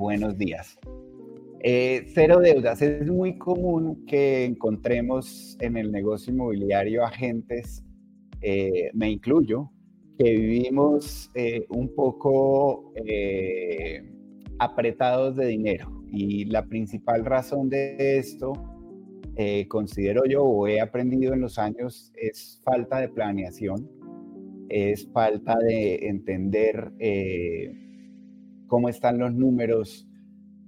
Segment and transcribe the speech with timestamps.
[0.00, 0.78] buenos días.
[1.62, 2.80] Eh, cero deudas.
[2.80, 7.84] Es muy común que encontremos en el negocio inmobiliario agentes,
[8.40, 9.70] eh, me incluyo,
[10.18, 12.94] que vivimos eh, un poco
[14.58, 16.02] apretados de dinero.
[16.10, 18.54] Y la principal razón de esto,
[19.68, 23.88] considero yo, o he aprendido en los años, es falta de planeación,
[24.68, 26.92] es falta de entender
[28.70, 30.06] cómo están los números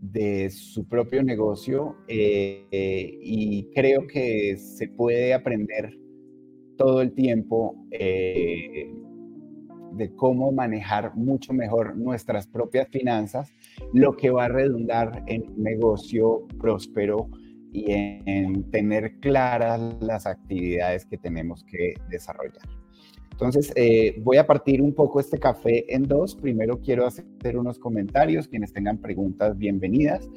[0.01, 5.97] de su propio negocio eh, y creo que se puede aprender
[6.77, 8.93] todo el tiempo eh,
[9.93, 13.53] de cómo manejar mucho mejor nuestras propias finanzas,
[13.93, 17.29] lo que va a redundar en un negocio próspero
[17.73, 22.82] y en tener claras las actividades que tenemos que desarrollar.
[23.33, 26.37] Entonces, eh, voy a partir un poco este café en dos.
[26.37, 30.29] Primero quiero hacer unos comentarios, quienes tengan preguntas, bienvenidas.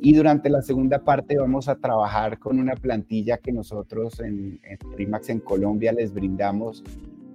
[0.00, 4.60] Y durante la segunda parte vamos a trabajar con una plantilla que nosotros en,
[4.94, 6.84] Primax en Colombia les brindamos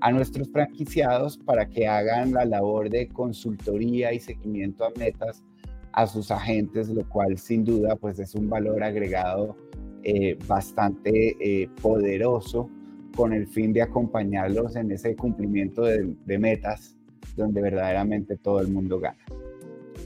[0.01, 5.43] a nuestros franquiciados para que hagan la labor de consultoría y seguimiento a metas
[5.91, 9.57] a sus agentes, lo cual sin duda pues es un valor agregado
[10.03, 12.69] eh, bastante eh, poderoso
[13.15, 16.95] con el fin de acompañarlos en ese cumplimiento de, metas
[17.35, 19.17] donde verdaderamente todo el mundo gana.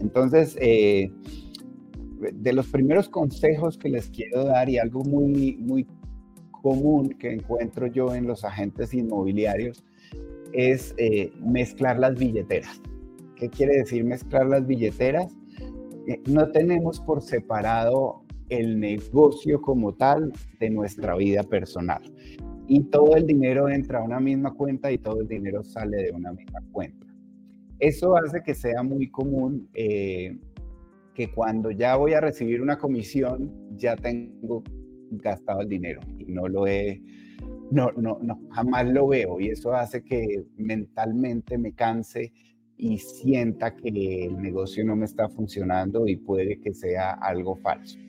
[0.01, 1.11] Entonces, eh,
[2.33, 5.87] de los primeros consejos que les quiero dar y algo muy, muy
[6.51, 9.83] común que encuentro yo en los agentes inmobiliarios
[10.53, 12.81] es eh, mezclar las billeteras.
[13.35, 15.35] ¿Qué quiere decir mezclar las billeteras?
[16.07, 22.01] Eh, no tenemos por separado el negocio como tal de nuestra vida personal
[22.67, 26.11] y todo el dinero entra a una misma cuenta y todo el dinero sale de
[26.11, 27.08] una misma cuenta.
[27.80, 30.38] Eso hace que sea muy común eh,
[31.14, 34.64] que cuando ya voy a recibir una comisión ya tengo
[35.11, 37.02] gastado el dinero y no lo he,
[37.72, 42.32] no, no, no, jamás lo veo y eso hace que mentalmente me canse
[42.77, 47.99] y sienta que el negocio no me está funcionando y puede que sea algo falso.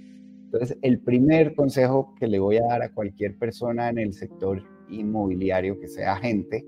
[0.54, 4.62] Entonces, el primer consejo que le voy a dar a cualquier persona en el sector
[4.88, 6.64] inmobiliario que sea agente,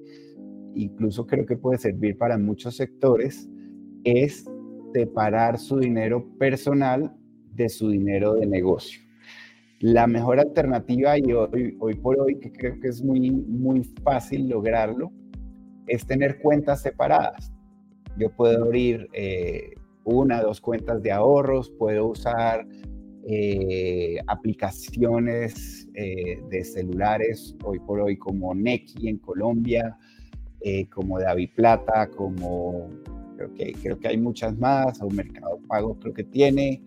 [0.74, 3.48] incluso creo que puede servir para muchos sectores,
[4.02, 4.44] es
[4.92, 7.14] separar su dinero personal
[7.54, 9.02] de su dinero de negocio.
[9.78, 14.48] La mejor alternativa, y hoy, hoy por hoy, que creo que es muy, muy fácil
[14.48, 15.12] lograrlo,
[15.86, 17.53] es tener cuentas separadas.
[18.18, 22.66] Yo puedo abrir eh, una, dos cuentas de ahorros, puedo usar
[23.28, 29.98] eh, aplicaciones eh, de celulares hoy por hoy como Neki en Colombia,
[30.60, 32.88] eh, como David Plata, como
[33.36, 36.81] creo que, creo que hay muchas más, o Mercado Pago creo que tiene.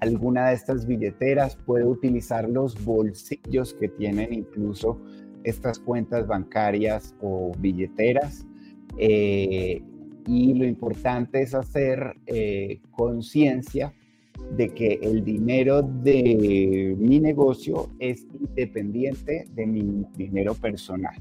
[0.00, 5.00] alguna de estas billeteras puede utilizar los bolsillos que tienen incluso
[5.44, 8.44] estas cuentas bancarias o billeteras
[8.98, 12.16] y lo importante es hacer
[12.90, 13.92] conciencia
[14.56, 21.14] de que el dinero de mi negocio es independiente de mi dinero personal.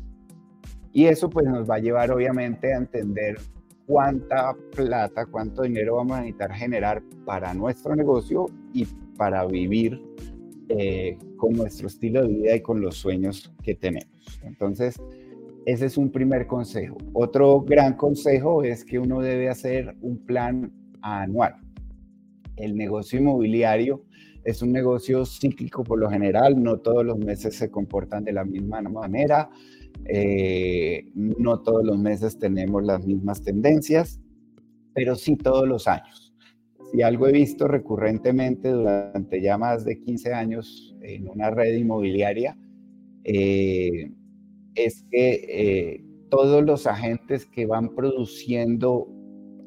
[0.92, 3.38] Y eso pues nos va a llevar obviamente a entender
[3.86, 8.86] cuánta plata, cuánto dinero vamos a necesitar generar para nuestro negocio y
[9.18, 10.02] para vivir
[10.70, 14.40] eh, con nuestro estilo de vida y con los sueños que tenemos.
[14.44, 14.96] Entonces,
[15.66, 16.98] ese es un primer consejo.
[17.14, 20.72] Otro gran consejo es que uno debe hacer un plan
[21.02, 21.56] anual
[22.60, 24.04] el negocio inmobiliario
[24.44, 28.46] es un negocio cíclico por lo general, no todos los meses se comportan de la
[28.46, 29.50] misma manera,
[30.06, 34.20] eh, no todos los meses tenemos las mismas tendencias,
[34.94, 36.34] pero sí todos los años.
[36.92, 42.58] Si algo he visto recurrentemente durante ya más de 15 años en una red inmobiliaria,
[43.24, 44.12] eh,
[44.74, 49.08] es que eh, todos los agentes que van produciendo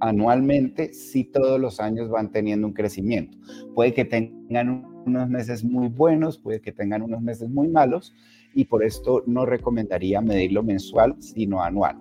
[0.03, 3.39] anualmente, sí todos los años van teniendo un crecimiento.
[3.73, 8.13] Puede que tengan unos meses muy buenos, puede que tengan unos meses muy malos,
[8.53, 11.99] y por esto no recomendaría medirlo mensual, sino anual.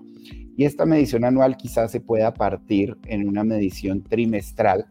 [0.58, 4.88] Y esta medición anual quizás se pueda partir en una medición trimestral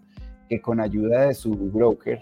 [0.48, 2.20] que con ayuda de su broker,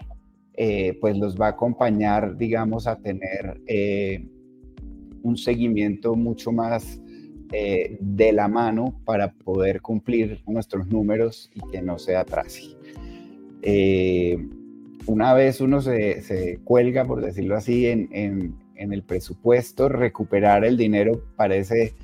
[0.55, 4.27] eh, pues los va a acompañar, digamos, a tener eh,
[5.21, 6.99] un seguimiento mucho más
[7.51, 12.75] eh, de la mano para poder cumplir nuestros números y que no se atrase.
[13.61, 14.37] Eh,
[15.07, 21.95] una vez uno se, cuelga, por decirlo así, en, el presupuesto, recuperar el dinero parece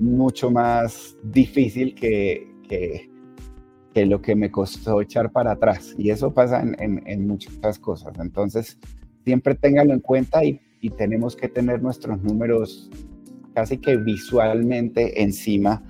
[0.00, 2.48] mucho más difícil que,
[3.94, 5.94] lo que me costó echar para atrás.
[5.98, 8.18] Y eso pasa en, muchas cosas.
[8.18, 8.78] Entonces,
[9.24, 10.60] siempre téngalo en cuenta y,
[10.96, 12.88] tenemos que tener nuestros números
[13.56, 15.82] casi que visualmente encima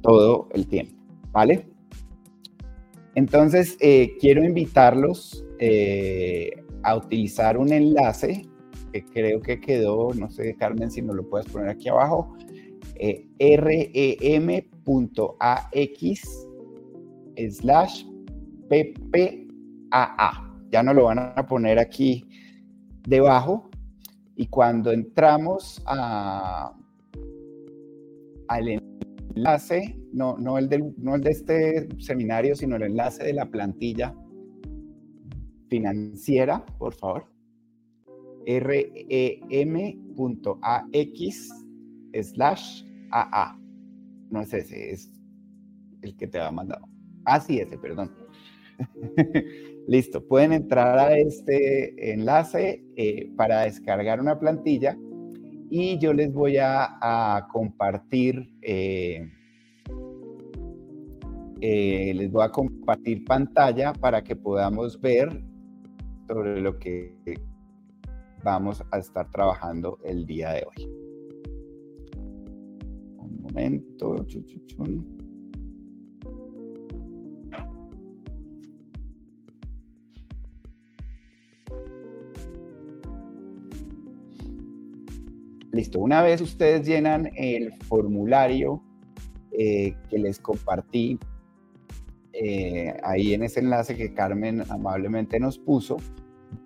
[0.00, 0.94] todo el tiempo,
[1.32, 1.66] ¿vale?
[3.16, 8.48] Entonces, eh, quiero invitarlos eh, a utilizar un enlace
[8.92, 12.36] que creo que quedó, no sé, Carmen, si no lo puedes poner aquí abajo,
[12.94, 13.26] eh,
[13.58, 14.68] rem.ax
[17.50, 18.04] slash
[18.68, 20.46] PPAA.
[20.70, 22.24] Ya no lo van a poner aquí
[23.02, 23.68] debajo.
[24.36, 26.72] Y cuando entramos a,
[28.50, 33.32] al enlace, no, no, el del, no el de este seminario, sino el enlace de
[33.32, 34.12] la plantilla
[35.68, 37.26] financiera, por favor.
[38.44, 38.74] rem.ax
[42.22, 43.56] slash AA.
[44.30, 45.12] No es ese, es
[46.02, 46.88] el que te ha mandado.
[47.24, 48.10] Ah, sí, ese, perdón.
[49.86, 54.98] Listo, pueden entrar a este enlace eh, para descargar una plantilla
[55.70, 59.30] y yo les voy a, compartir, eh,
[61.60, 65.44] eh, les voy a compartir pantalla para que podamos ver
[66.26, 67.14] sobre lo que
[68.42, 70.86] vamos a estar trabajando el día de hoy.
[73.18, 74.26] Un momento.
[85.80, 88.82] Listo, una vez ustedes llenan el formulario
[89.50, 91.18] eh, que les compartí
[92.34, 95.96] eh, ahí en ese enlace que Carmen amablemente nos puso,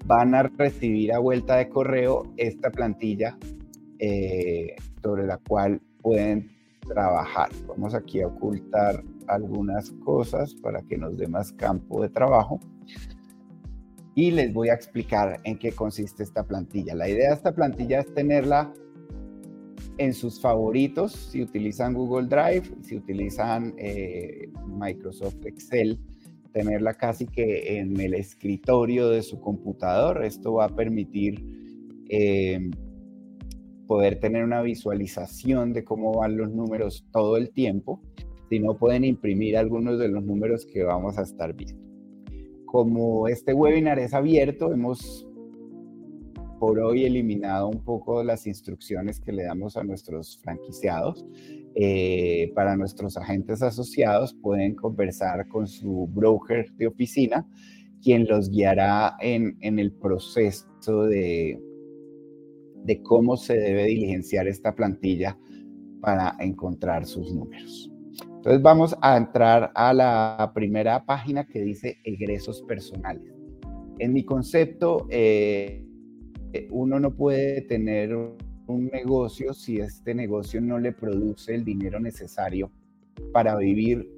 [0.05, 3.39] van a recibir a vuelta de correo esta plantilla
[4.01, 6.51] eh, sobre la cual pueden
[6.81, 7.51] trabajar.
[7.69, 12.59] Vamos aquí a ocultar algunas cosas para que nos dé más campo de trabajo.
[14.17, 16.97] Y les voy a explicar en qué consiste esta plantilla.
[16.97, 18.73] La idea de esta plantilla es tenerla
[19.99, 25.99] en sus favoritos, si utilizan Google Drive, si utilizan eh, Microsoft Excel,
[26.53, 30.25] tenerla casi que en el escritorio de su computador.
[30.25, 31.45] Esto va a permitir
[32.09, 32.71] eh,
[33.87, 38.01] poder tener una visualización de cómo van los números todo el tiempo.
[38.49, 41.83] Si no, pueden imprimir algunos de los números que vamos a estar viendo.
[42.67, 45.27] Como este webinar es abierto, hemos
[46.65, 51.27] por hoy eliminado un poco las instrucciones que le damos a nuestros franquiciados.
[51.75, 57.47] Eh, para nuestros agentes asociados pueden conversar con su broker de oficina,
[58.03, 61.61] quien los guiará en, en el proceso de,
[62.83, 65.39] de cómo se debe diligenciar esta plantilla
[66.01, 67.93] para encontrar sus números.
[68.37, 73.35] Entonces vamos a entrar a la primera página que dice egresos personales.
[73.99, 75.84] En mi concepto, eh,
[76.71, 78.15] uno no puede tener
[78.67, 82.71] un negocio si este negocio no le produce el dinero necesario
[83.33, 84.09] para vivir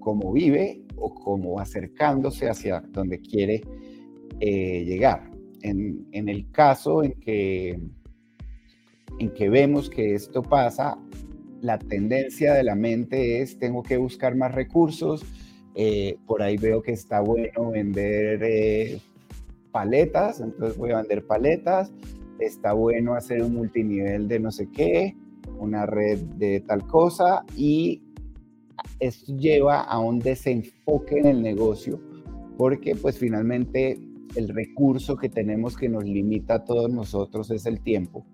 [0.00, 3.62] como vive o como acercándose hacia donde quiere
[4.40, 5.30] eh, llegar.
[5.62, 7.80] En, el caso en que,
[9.18, 10.98] en que vemos que esto pasa,
[11.62, 15.24] la tendencia de la mente es tengo que buscar más recursos,
[15.74, 19.00] eh, por ahí veo que está bueno vender eh,
[19.74, 21.92] paletas, entonces voy a vender paletas,
[22.38, 25.16] está bueno hacer un multinivel de no sé qué,
[25.58, 28.00] una red de tal cosa y
[29.00, 32.00] esto lleva a un desenfoque en el negocio
[32.56, 33.98] porque pues finalmente
[34.36, 38.24] el recurso que tenemos que nos limita a todos nosotros es el tiempo.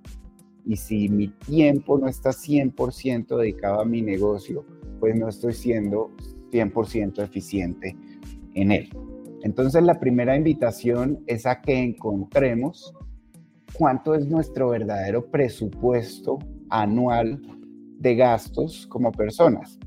[0.66, 4.66] Y si mi tiempo no está 100% dedicado a mi negocio,
[4.98, 6.10] pues no estoy siendo
[6.52, 7.96] 100% eficiente
[8.54, 8.90] en él.
[9.42, 12.92] Entonces la primera invitación es a que encontremos
[13.72, 17.40] cuánto es nuestro verdadero presupuesto anual
[17.98, 19.78] de gastos como personas.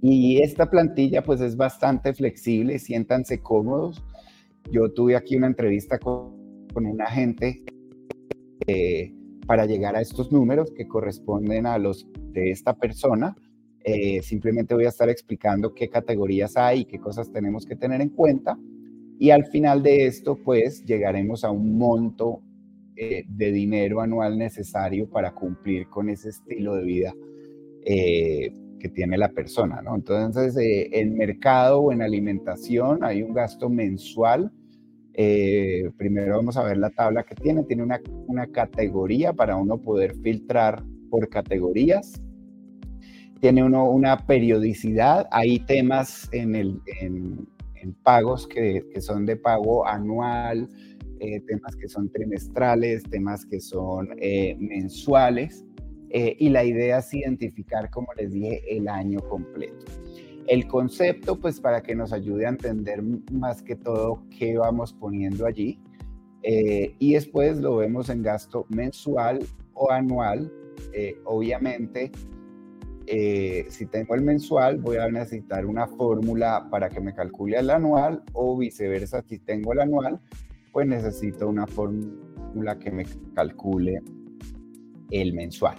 [0.00, 4.04] Y esta plantilla pues es bastante flexible, siéntanse cómodos.
[4.70, 6.36] Yo tuve aquí una entrevista con,
[6.74, 7.64] un agente
[8.68, 9.12] eh,
[9.46, 13.34] para llegar a estos números que corresponden a los de esta persona.
[13.90, 18.02] Eh, simplemente voy a estar explicando qué categorías hay y qué cosas tenemos que tener
[18.02, 18.58] en cuenta.
[19.18, 22.42] Y al final de esto, pues llegaremos a un monto
[22.96, 27.14] eh, de dinero anual necesario para cumplir con ese estilo de vida
[27.82, 29.82] eh, que tiene la persona.
[29.94, 34.52] Entonces, en mercado o en alimentación hay un gasto mensual.
[35.96, 37.64] primero vamos a ver la tabla que tiene.
[37.64, 42.20] Tiene una, una categoría para uno poder filtrar por categorías.
[43.40, 47.46] Tiene uno una periodicidad, hay temas en, el, en,
[48.02, 50.68] pagos que, que, son de pago anual,
[51.20, 55.64] eh, temas que son trimestrales, temas que son eh, mensuales,
[56.10, 59.86] eh, y la idea es identificar, como les dije, el año completo.
[60.46, 63.02] El concepto, pues para que nos ayude a entender
[63.32, 65.80] más que todo qué vamos poniendo allí,
[66.40, 69.40] y después lo vemos en gasto mensual
[69.74, 70.50] o anual,
[71.24, 72.10] obviamente
[73.10, 77.70] eh, si tengo el mensual, voy a necesitar una fórmula para que me calcule el
[77.70, 80.20] anual o viceversa, si tengo el anual,
[80.72, 84.02] pues necesito una fórmula que me calcule
[85.10, 85.76] el mensual.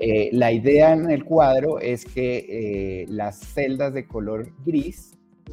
[0.00, 5.12] Eh, la idea en el cuadro es que eh, las celdas de color gris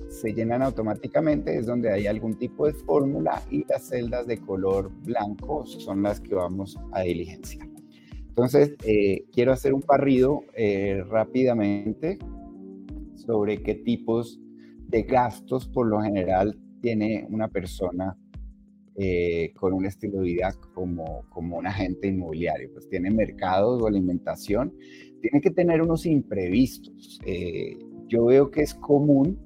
[0.10, 4.90] se llenan automáticamente, es donde hay algún tipo de fórmula y las celdas de color
[5.04, 7.68] blanco son las que vamos a diligenciar.
[8.32, 12.18] Entonces, eh, quiero hacer un parrido eh, rápidamente
[13.16, 14.40] sobre qué tipos
[14.88, 18.18] de gastos por lo general tiene una persona
[18.96, 22.72] eh, con un estilo de vida como, como un agente inmobiliario.
[22.72, 24.74] Pues tiene mercados o alimentación,
[25.22, 27.20] tiene que tener unos imprevistos.
[28.08, 29.38] yo veo que es común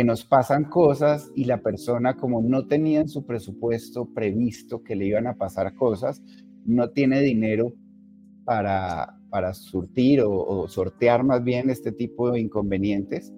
[0.00, 4.96] que nos pasan cosas y la persona como no tenía en su presupuesto previsto que
[4.96, 6.22] le iban a pasar cosas,
[6.64, 7.74] no tiene dinero
[8.46, 13.30] para, para surtir o, sortear más bien este tipo de inconvenientes.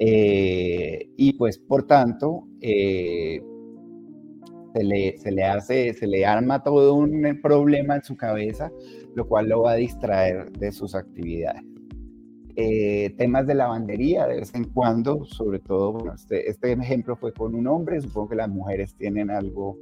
[0.00, 3.40] Eh, y pues por tanto, eh,
[4.74, 8.72] se, le, se, le, hace, se le arma todo un problema en su cabeza,
[9.14, 11.73] lo cual lo va a distraer de sus actividades.
[12.56, 17.52] Eh, temas de lavandería de vez en cuando, sobre todo, este, este, ejemplo fue con
[17.56, 19.76] un hombre, supongo que las mujeres tienen algo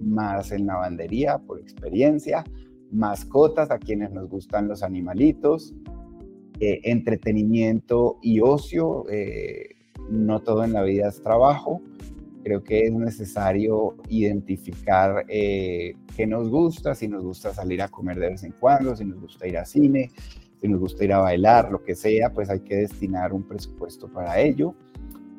[0.00, 2.42] más en lavandería por experiencia,
[2.90, 5.74] mascotas a quienes nos gustan los animalitos,
[6.58, 9.76] eh, entretenimiento y ocio, eh,
[10.10, 11.80] no todo en la vida es trabajo,
[12.42, 18.30] creo que es necesario identificar qué nos gusta, si nos gusta salir a comer de
[18.30, 20.10] vez en cuando, si nos gusta ir a cine,
[20.60, 24.08] si nos gusta ir a bailar, lo que sea, pues hay que destinar un presupuesto
[24.08, 24.74] para ello.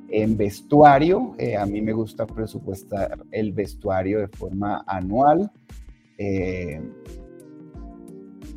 [0.09, 5.51] En vestuario, eh, a mí me gusta presupuestar el vestuario de forma anual,
[6.17, 6.81] eh,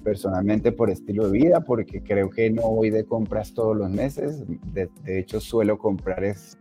[0.02, 4.44] personalmente por estilo de vida, porque creo que no voy de compras todos los meses,
[4.72, 6.58] de, hecho suelo comprar es,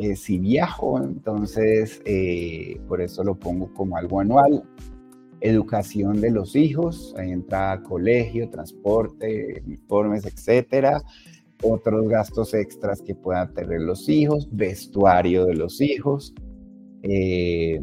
[0.00, 2.02] eh, si viajo, entonces
[2.88, 4.64] por eso lo pongo como algo anual
[5.40, 11.02] educación de los hijos, entrada colegio, transporte, uniformes, etcétera,
[11.62, 16.34] otros gastos extras que puedan tener los hijos, vestuario de los hijos,
[17.02, 17.82] eh,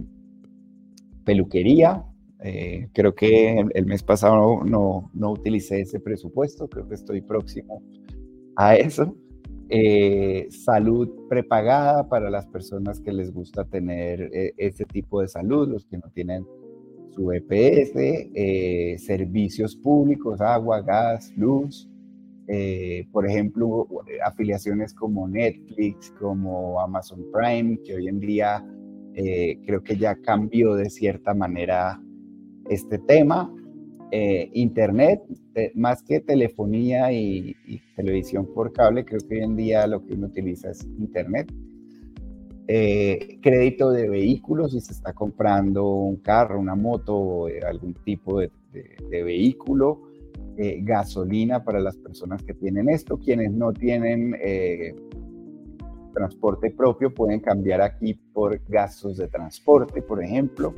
[1.23, 2.05] peluquería.
[2.41, 7.81] Eh, creo que el, mes pasado no, no, utilicé ese presupuesto, creo que estoy próximo
[8.55, 9.15] a eso.
[9.67, 15.85] Eh, salud prepagada para las personas que les gusta tener ese tipo de salud, los
[15.85, 16.45] que no tienen
[17.15, 21.89] su EPS, eh, servicios públicos, agua, gas, luz,
[22.47, 23.87] eh, por ejemplo,
[24.23, 28.63] afiliaciones como Netflix, como Amazon Prime, que hoy en día
[29.15, 32.01] eh, creo que ya cambió de cierta manera
[32.69, 33.51] este tema.
[34.53, 35.23] Internet,
[35.73, 40.13] más que telefonía y, y televisión por cable, creo que hoy en día lo que
[40.13, 41.51] uno utiliza es Internet.
[42.67, 48.39] Eh, crédito de vehículos si se está comprando un carro, una moto, eh, algún tipo
[48.39, 48.49] de,
[49.11, 50.01] vehículo,
[50.57, 54.35] eh, gasolina para las personas que tienen esto, quienes no tienen
[56.13, 60.73] transporte propio pueden cambiar aquí por gastos de transporte, por ejemplo.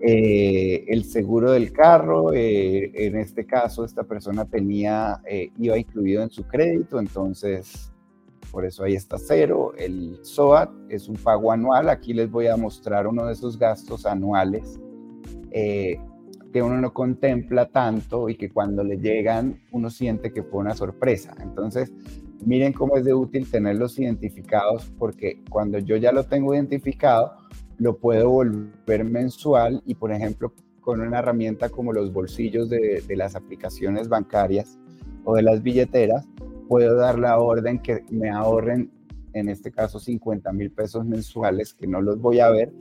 [0.00, 5.20] el seguro del carro, en este caso esta persona tenía,
[5.58, 7.92] iba incluido en su crédito, entonces
[8.56, 9.74] por eso ahí está cero.
[9.76, 11.90] El SOAT es un pago anual.
[11.90, 14.80] Aquí les voy a mostrar uno de esos gastos anuales
[15.50, 16.00] eh,
[16.54, 20.74] que uno no contempla tanto y que cuando le llegan uno siente que fue una
[20.74, 21.34] sorpresa.
[21.42, 21.92] Entonces,
[22.46, 27.32] miren cómo es de útil tenerlos identificados porque cuando yo ya lo tengo identificado,
[27.76, 33.16] lo puedo volver mensual y, por ejemplo, con una herramienta como los bolsillos de, de
[33.16, 34.78] las aplicaciones bancarias
[35.24, 36.26] o de las billeteras,
[36.68, 38.90] puedo dar la orden que me ahorren,
[39.32, 42.72] en este caso, 50 mil pesos mensuales, que no los voy a ver.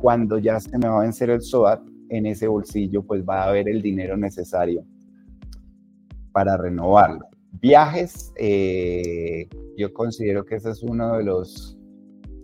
[0.00, 3.48] Cuando ya se me va a vencer el SOAT, en ese bolsillo, pues va a
[3.48, 4.84] haber el dinero necesario
[6.32, 7.26] para renovarlo.
[7.60, 11.78] Viajes, eh, yo considero que ese es uno de los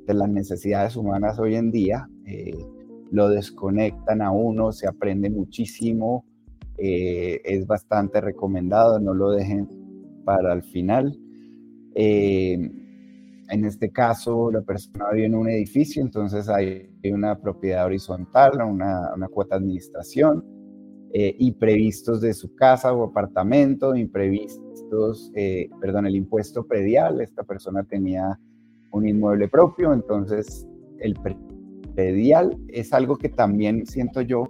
[0.06, 2.08] de las necesidades humanas hoy en día.
[2.26, 2.56] Eh,
[3.10, 6.24] lo desconectan a uno, se aprende muchísimo,
[6.78, 9.68] eh, es bastante recomendado, no lo dejen
[10.24, 11.18] para el final.
[11.94, 12.54] Eh,
[13.48, 19.28] en este caso, la persona vive en un edificio, entonces hay una propiedad horizontal, una,
[19.32, 20.44] cuota de administración,
[21.12, 27.20] eh, imprevistos de su casa o apartamento, imprevistos, eh, perdón, el impuesto predial.
[27.20, 28.38] Esta persona tenía
[28.92, 30.66] un inmueble propio, entonces
[30.98, 31.16] el
[31.96, 34.44] predial es algo que también siento yo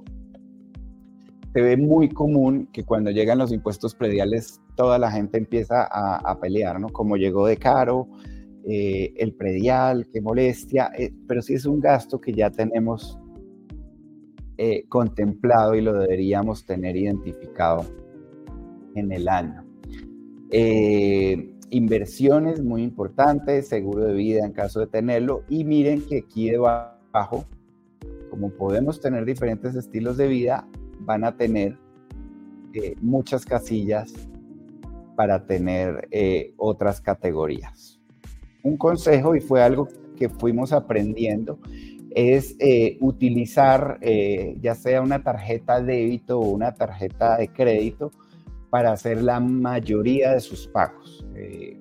[1.52, 6.40] se ve muy común que cuando llegan los impuestos prediales toda la gente empieza a,
[6.40, 6.88] pelear, ¿no?
[6.88, 8.08] Como llegó de caro,
[8.66, 13.18] eh, el predial, qué molestia, eh, pero sí es un gasto que ya tenemos
[14.56, 17.84] eh, contemplado y lo deberíamos tener identificado
[18.94, 19.66] en el año.
[21.68, 27.44] inversiones muy importantes, seguro de vida en caso de tenerlo, y miren que aquí debajo,
[28.30, 30.66] como podemos tener diferentes estilos de vida,
[31.00, 31.76] van a tener
[33.02, 34.29] muchas casillas
[35.20, 36.08] para tener
[36.56, 38.00] otras categorías
[38.62, 41.58] un consejo y fue algo que fuimos aprendiendo
[42.10, 48.10] es eh, utilizar eh, ya sea una tarjeta débito o una tarjeta de crédito
[48.68, 51.24] para hacer la mayoría de sus pagos.
[51.34, 51.76] Eh,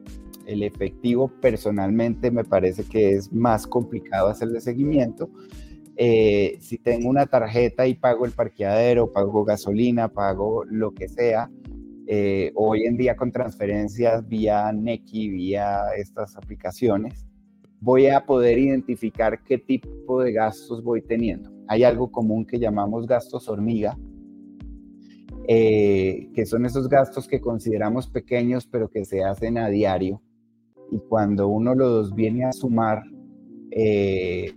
[0.45, 5.29] el efectivo personalmente me parece que es más complicado hacerle seguimiento.
[5.97, 11.49] si tengo una tarjeta y pago el parqueadero, pago gasolina, pago lo que sea,
[12.11, 17.27] eh, hoy en día con transferencias vía Neki, vía estas aplicaciones,
[17.79, 21.51] voy a poder identificar qué tipo de gastos voy teniendo.
[21.67, 23.95] Hay algo común que llamamos gastos hormiga,
[25.47, 30.19] eh, que son esos gastos que consideramos pequeños pero que se hacen a diario.
[30.89, 33.03] Y cuando uno los viene a sumar,
[33.69, 34.51] eh,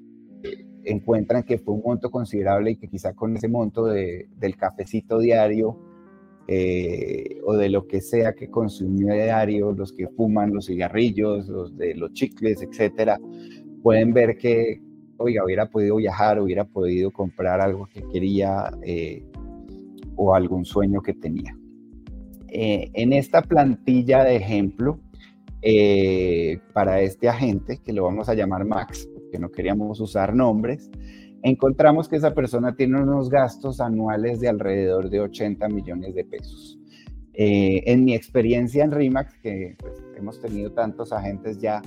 [0.84, 5.91] encuentran que fue un monto considerable y que quizá con ese monto del cafecito diario
[6.48, 11.76] eh, o de lo que sea que consumió diario, los que fuman los cigarrillos, los
[11.76, 13.18] de los chicles, etcétera,
[13.82, 14.80] pueden ver que,
[15.18, 19.24] oiga, hubiera podido viajar, hubiera podido comprar algo que quería eh,
[20.16, 21.56] o algún sueño que tenía.
[22.48, 25.00] Eh, en esta plantilla de ejemplo,
[26.72, 30.90] para este agente, que lo vamos a llamar Max, porque no queríamos usar nombres,
[31.42, 36.78] encontramos que esa persona tiene unos gastos anuales de alrededor de 80 millones de pesos.
[37.34, 41.82] Eh, en mi experiencia en RIMAX, que pues, hemos tenido tantos agentes ya,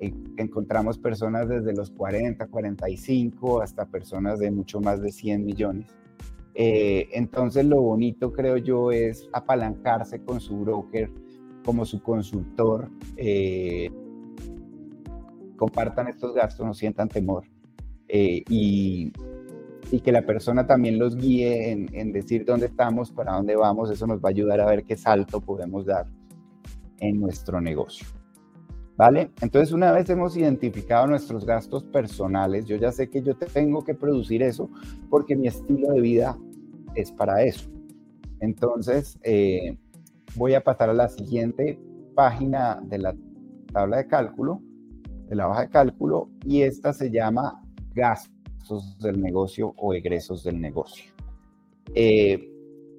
[0.00, 5.96] eh, encontramos personas desde los 40, 45 hasta personas de mucho más de 100 millones.
[6.54, 11.10] Eh, entonces lo bonito creo yo es apalancarse con su broker
[11.64, 12.88] como su consultor.
[15.56, 17.44] compartan estos gastos, no sientan temor.
[18.08, 19.12] Eh, y,
[19.90, 23.90] y, que la persona también los guíe en, en, decir dónde estamos, para dónde vamos,
[23.90, 26.06] eso nos va a ayudar a ver qué salto podemos dar
[27.00, 28.06] en nuestro negocio.
[28.96, 29.30] ¿Vale?
[29.42, 33.94] Entonces, una vez hemos identificado nuestros gastos personales, yo ya sé que yo tengo que
[33.94, 34.70] producir eso
[35.10, 36.38] porque mi estilo de vida
[36.94, 37.68] es para eso.
[38.40, 39.76] Entonces, eh,
[40.34, 41.78] voy a pasar a la siguiente
[42.14, 43.14] página de la
[43.70, 44.62] tabla de cálculo,
[45.28, 47.62] de la hoja de cálculo, y esta se llama
[47.96, 51.12] gastos del negocio o egresos del negocio.
[51.94, 52.52] Eh,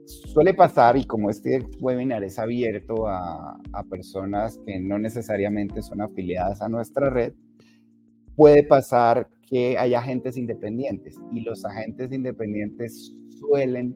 [0.05, 6.61] suele pasar, y como este webinar es abierto a, personas que no necesariamente son afiliadas
[6.61, 7.33] a nuestra red,
[8.35, 13.95] puede pasar que hay agentes independientes y los agentes independientes suelen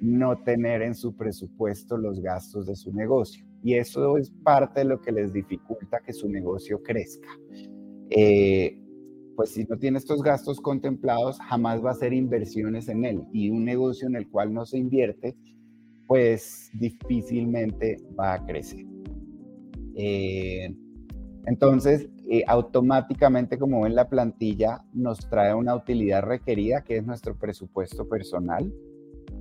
[0.00, 3.44] no tener en su presupuesto los gastos de su negocio.
[3.62, 7.28] Y eso es parte de lo que les dificulta que su negocio crezca.
[8.10, 8.80] Eh,
[9.38, 13.22] pues si no tiene estos gastos contemplados, jamás va a hacer inversiones en él.
[13.32, 15.36] Y un negocio en el cual no se invierte,
[16.08, 18.84] pues difícilmente va a crecer.
[19.94, 20.74] Eh,
[21.46, 27.38] entonces, eh, automáticamente, como ven la plantilla, nos trae una utilidad requerida, que es nuestro
[27.38, 28.74] presupuesto personal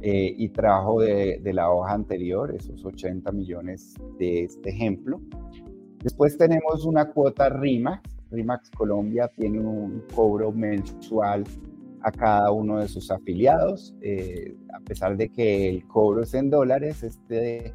[0.04, 5.20] eh, y trabajo de, de, la hoja anterior, esos 80 millones de este ejemplo.
[6.04, 11.44] Después tenemos una cuota RIMAX, RIMAX Colombia tiene un cobro mensual
[12.02, 16.50] a cada uno de sus afiliados, eh, a pesar de que el cobro es en
[16.50, 17.74] dólares, este,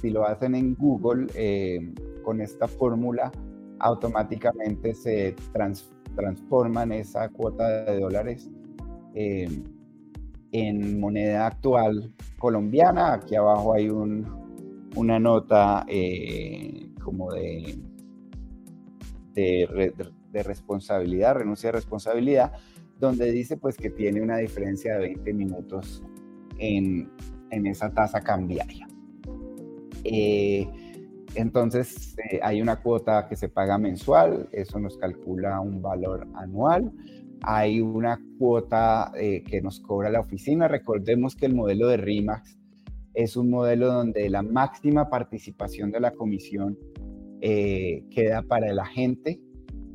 [0.00, 3.30] si lo hacen en Google eh, con esta fórmula,
[3.78, 5.34] automáticamente se
[6.14, 8.50] transforman esa cuota de dólares
[9.14, 9.48] eh,
[10.52, 13.14] en moneda actual colombiana.
[13.14, 15.86] Aquí abajo hay una nota
[17.02, 17.76] como de
[19.34, 19.92] de,
[20.32, 22.52] responsabilidad, renuncia de responsabilidad,
[22.98, 26.02] donde dice pues que tiene una diferencia de 20 minutos
[26.58, 27.10] en,
[27.50, 28.86] en esa tasa cambiaria.
[30.04, 30.68] Eh,
[31.34, 36.92] entonces eh, hay una cuota que se paga mensual, eso nos calcula un valor anual.
[37.44, 40.68] Hay una cuota eh, que nos cobra la oficina.
[40.68, 42.56] Recordemos que el modelo de RIMAX
[43.14, 46.78] es un modelo donde la máxima participación de la comisión
[47.42, 49.40] queda para el agente.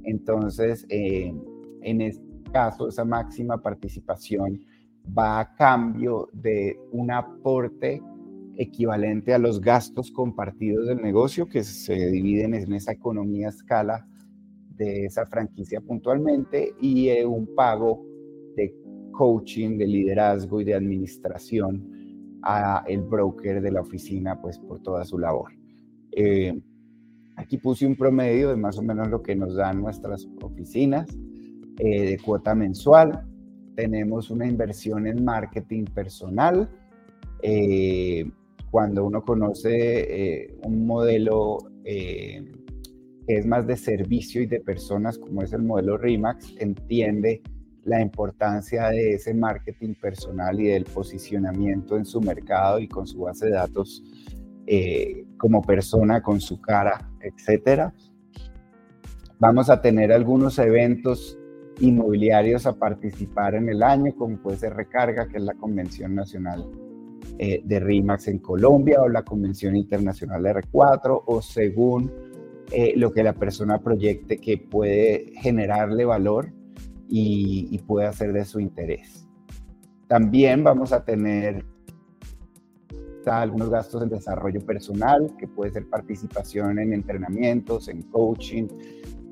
[0.03, 4.60] Entonces, en este caso, esa máxima participación
[5.17, 8.01] va a cambio de un aporte
[8.57, 14.07] equivalente a los gastos compartidos del negocio que se dividen en esa economía a escala
[14.75, 18.05] de esa franquicia puntualmente y un pago
[18.55, 18.73] de
[19.12, 25.03] coaching, de liderazgo y de administración a el broker de la oficina pues por toda
[25.05, 25.51] su labor.
[26.12, 26.60] Eh,
[27.38, 31.08] aquí puse un promedio de más o menos lo que nos dan nuestras oficinas
[31.80, 33.23] eh, de cuota mensual.
[33.76, 36.69] Tenemos una inversión en marketing personal.
[37.41, 38.30] Eh,
[38.71, 42.43] cuando uno conoce eh, un modelo eh,
[43.26, 47.41] que es más de servicio y de personas, como es el modelo RIMAX, entiende
[47.84, 53.19] la importancia de ese marketing personal y del posicionamiento en su mercado y con su
[53.19, 54.04] base de datos
[54.69, 57.93] eh, como persona, con su cara, etcétera.
[59.39, 61.38] Vamos a tener algunos eventos
[61.80, 66.67] inmobiliarios a participar en el año, como puede ser Recarga, que es la Convención Nacional
[67.39, 72.12] eh, de RIMAX en Colombia o la Convención Internacional de R4 o según
[72.71, 76.51] eh, lo que la persona proyecte que puede generarle valor
[77.08, 79.25] y, puede hacer de su interés.
[80.08, 81.63] También vamos a tener
[83.29, 88.67] algunos gastos en desarrollo personal, que puede ser participación en entrenamientos, en coaching,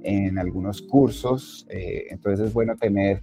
[0.04, 1.66] en algunos cursos.
[1.70, 3.22] Eh, entonces es bueno tener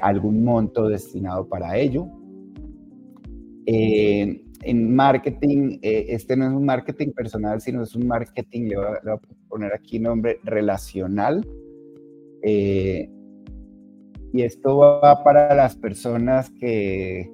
[0.00, 2.08] algún monto destinado para ello.
[3.70, 8.76] Eh, en marketing, eh, este no es un marketing personal, sino es un marketing, le
[8.76, 11.46] voy a, poner aquí nombre relacional.
[12.42, 13.10] Eh,
[14.32, 17.30] y esto va para las personas que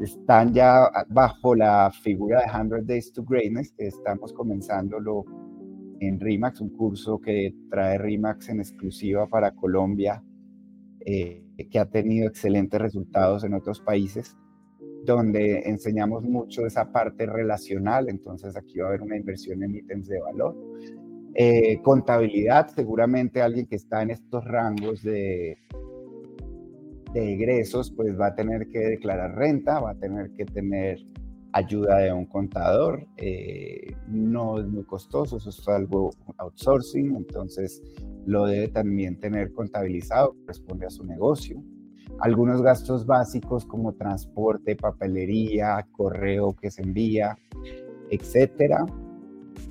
[0.00, 5.24] están ya bajo la figura de 100 Days to Greatness, estamos comenzándolo
[6.00, 10.22] en RIMAX, un curso que trae RIMAX en exclusiva para Colombia,
[11.04, 14.36] que ha tenido excelentes resultados en otros países
[15.04, 20.08] donde enseñamos mucho esa parte relacional, entonces aquí va a haber una inversión en ítems
[20.08, 20.56] de valor.
[21.34, 25.58] Eh, contabilidad, seguramente alguien que está en estos rangos de,
[27.14, 30.98] de egresos, pues va a tener que declarar renta, va a tener que tener
[31.52, 37.80] ayuda de un contador, eh, no es muy costoso, eso es algo outsourcing, entonces
[38.26, 41.62] lo debe también tener contabilizado, responde a su negocio
[42.20, 47.36] algunos gastos básicos como transporte, papelería, correo que se envía,
[48.10, 48.86] etcétera.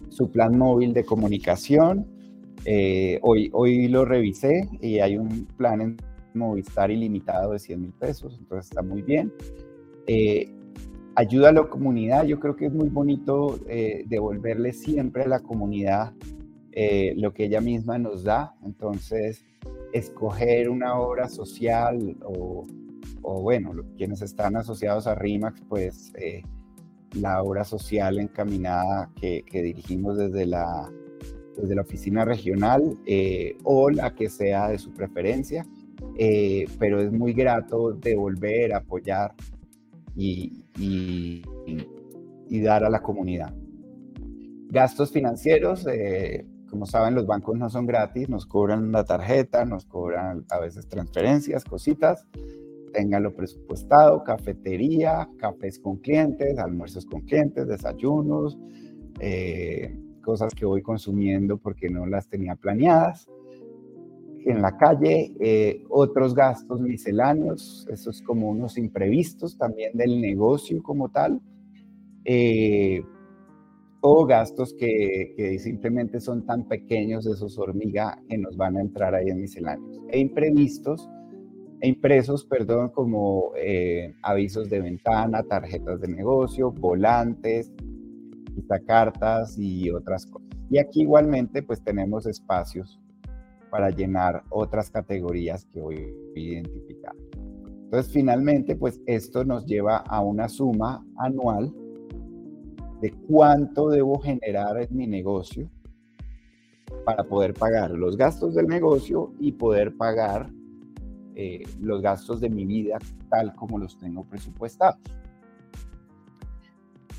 [0.09, 2.07] Su plan móvil de comunicación.
[2.65, 5.97] Eh, hoy, hoy lo revisé y hay un plan en
[6.33, 9.31] Movistar ilimitado de 100 mil pesos, entonces está muy bien.
[10.07, 10.51] Eh,
[11.15, 15.39] ayuda a la comunidad, yo creo que es muy bonito eh, devolverle siempre a la
[15.39, 16.13] comunidad
[17.15, 19.45] lo que ella misma nos da, entonces
[19.93, 22.65] escoger una obra social o,
[23.21, 26.41] bueno, quienes están asociados a RIMAX, pues eh,
[27.13, 30.91] la obra social encaminada que, dirigimos desde la,
[31.55, 35.65] desde la oficina regional eh, o la que sea de su preferencia,
[36.17, 39.33] eh, pero es muy grato devolver, apoyar
[40.15, 41.43] y, y,
[42.49, 43.53] y, dar a la comunidad.
[44.69, 45.85] Gastos financieros,
[46.73, 50.87] como saben, los bancos no son gratis, nos cobran la tarjeta, nos cobran a veces
[50.87, 52.25] transferencias, cositas.
[52.93, 58.57] Ténganlo presupuestado, cafetería, cafés con clientes, almuerzos con clientes, desayunos,
[59.19, 63.29] eh, cosas que voy consumiendo porque no las tenía planeadas.
[64.45, 71.09] En la calle, eh, otros gastos misceláneos, esos como unos imprevistos también del negocio como
[71.09, 71.41] tal.
[72.25, 73.01] Eh,
[74.01, 79.29] o gastos que, simplemente son tan pequeños, esos hormiga, que nos van a entrar ahí
[79.29, 80.01] en misceláneos.
[80.09, 81.09] E imprevistos,
[81.79, 87.71] e impresos, perdón, como eh, avisos de ventana, tarjetas de negocio, volantes,
[88.85, 90.49] cartas y otras cosas.
[90.69, 92.99] Y aquí igualmente pues tenemos espacios
[93.73, 97.15] para llenar otras categorías que hoy identificar.
[97.85, 101.73] Entonces finalmente pues esto nos lleva a una suma anual
[103.01, 105.67] de cuánto debo generar en mi negocio
[107.03, 110.51] para poder pagar los gastos del negocio y poder pagar
[111.33, 112.99] eh, los gastos de mi vida
[113.31, 114.99] tal como los tengo presupuestados.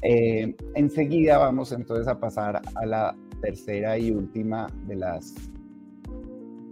[0.03, 5.35] Eh, enseguida vamos entonces a pasar a la tercera y última de las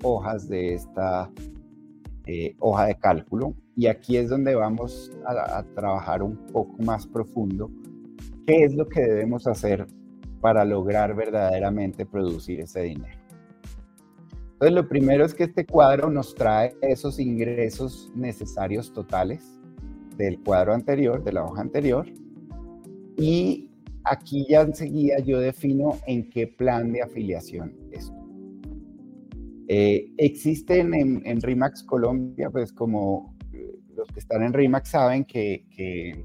[0.03, 1.31] hojas de esta
[2.27, 3.55] eh, hoja de cálculo.
[3.77, 7.71] Y aquí es donde vamos a, trabajar un poco más profundo.
[8.47, 9.87] ¿Qué es lo que debemos hacer
[10.41, 13.19] para lograr verdaderamente producir ese dinero?
[14.53, 19.59] Entonces, lo primero es que este cuadro nos trae esos ingresos necesarios totales
[20.17, 22.07] del cuadro anterior, de la hoja anterior.
[23.17, 23.69] Y
[24.05, 28.21] aquí ya enseguida yo defino en qué plan de afiliación estoy.
[29.68, 35.64] Eh, existen en, RIMAX Colombia, pues como eh, los que están en RIMAX saben que,
[35.70, 36.25] que,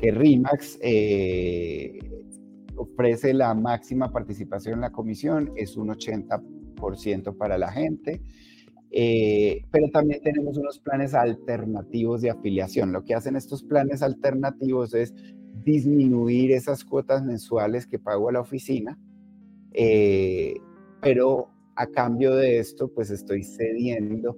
[0.00, 1.98] RIMAX eh,
[2.76, 8.22] ofrece la máxima participación en la comisión, es un 80% para la gente,
[8.90, 12.92] pero también tenemos unos planes alternativos de afiliación.
[12.92, 15.12] Lo que hacen estos planes alternativos es
[15.64, 18.96] disminuir esas cuotas mensuales que pago a la oficina,
[21.00, 24.36] pero a cambio de esto, pues estoy cediendo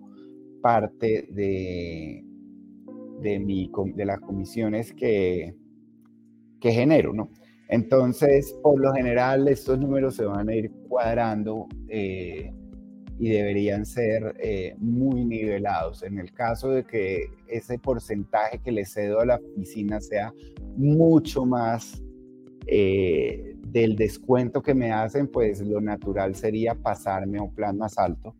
[0.60, 2.22] parte de,
[3.22, 5.54] de, mi, de las comisiones que,
[6.60, 7.30] que genero, ¿no?
[7.68, 12.52] Entonces, por lo general, estos números se van a ir cuadrando eh,
[13.18, 16.02] y deberían ser eh, muy nivelados.
[16.02, 20.34] En el caso de que ese porcentaje que le cedo a la oficina sea
[20.76, 22.02] mucho más
[22.66, 27.98] eh, del descuento que me hacen, pues lo natural sería pasarme a un plan más
[27.98, 28.34] alto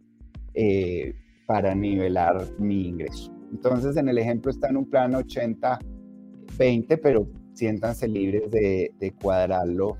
[0.55, 1.15] eh,
[1.47, 3.33] para nivelar mi ingreso.
[3.53, 9.97] Entonces, en el ejemplo está en un plan 80-20, pero siéntanse libres de, cuadrarlo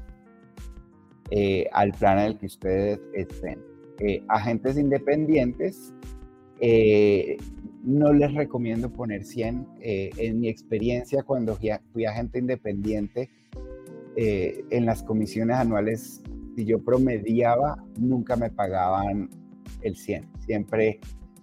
[1.31, 3.59] eh, al plan en el que ustedes estén.
[4.29, 5.93] agentes independientes,
[7.83, 9.67] no les recomiendo poner 100.
[9.81, 11.57] en mi experiencia, cuando
[11.93, 13.31] fui agente independiente,
[14.17, 16.23] eh, en las comisiones anuales,
[16.57, 19.31] si yo promediaba, nunca me pagaban
[19.83, 20.29] el 100.
[20.41, 21.01] Siempre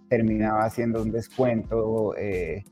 [0.10, 2.63] terminaba haciendo un descuento eh,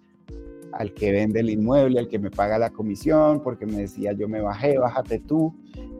[0.73, 4.27] al que vende el inmueble, al que me paga la comisión, porque me decía yo
[4.27, 5.55] me bajé, bájate tú.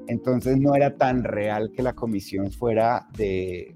[0.07, 3.75] Entonces no era tan real que la comisión fuera de,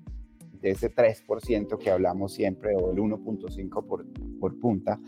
[0.62, 4.06] de ese 3% que hablamos siempre o el 1.5 por,
[4.40, 5.00] por punta,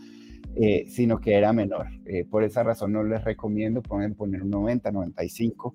[0.55, 1.87] eh, sino que era menor.
[2.05, 5.73] Eh, por esa razón no les recomiendo, pueden poner un 90, 95,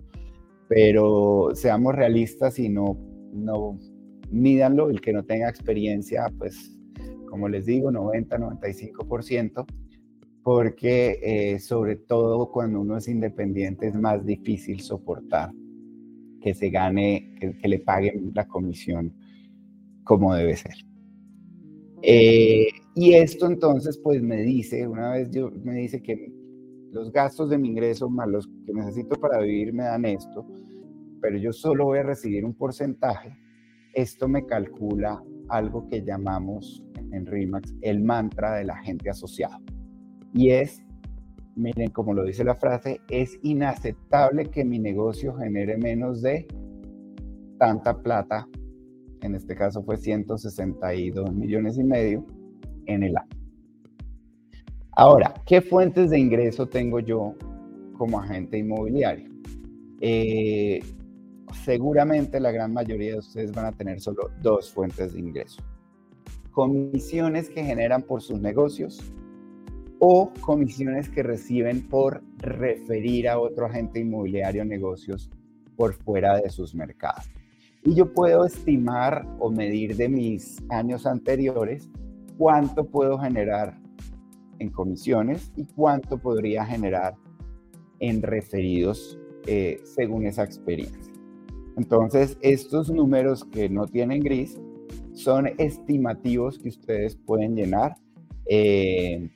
[0.68, 2.98] pero seamos realistas y no,
[3.32, 3.78] no
[4.30, 6.76] mídanlo, el que no tenga experiencia, pues
[7.30, 9.66] como les digo, 90, 95%,
[10.42, 15.50] porque eh, sobre todo cuando uno es independiente es más difícil soportar
[16.40, 19.12] que se gane, que, que le paguen la comisión
[20.04, 20.74] como debe ser.
[22.08, 26.32] Eh, y esto entonces pues me dice, una vez yo, me dice que
[26.92, 30.46] los gastos de mi ingreso más los que necesito para vivir me dan esto,
[31.20, 33.36] pero yo solo voy a recibir un porcentaje.
[33.92, 39.58] Esto me calcula algo que llamamos en RIMAX el mantra del agente asociado.
[40.32, 40.80] Y es,
[41.56, 46.46] miren como lo dice la frase, es inaceptable que mi negocio genere menos de
[47.58, 48.46] tanta plata
[49.26, 52.24] en este caso fue 162 millones y medio
[52.86, 53.28] en el año.
[54.92, 57.34] Ahora, ¿qué fuentes de ingreso tengo yo
[57.98, 59.30] como agente inmobiliario?
[60.00, 60.80] Eh,
[61.64, 65.62] seguramente la gran mayoría de ustedes van a tener solo dos fuentes de ingreso.
[66.50, 69.12] Comisiones que generan por sus negocios
[69.98, 75.30] o comisiones que reciben por referir a otro agente inmobiliario negocios
[75.76, 77.28] por fuera de sus mercados.
[77.86, 81.88] Y yo puedo estimar o medir de mis años anteriores
[82.36, 83.78] cuánto puedo generar
[84.58, 87.14] en comisiones y cuánto podría generar
[88.00, 91.12] en referidos eh, según esa experiencia.
[91.76, 94.58] Entonces, estos números que no tienen gris
[95.12, 97.94] son estimativos que ustedes pueden llenar.
[98.50, 99.30] Eh,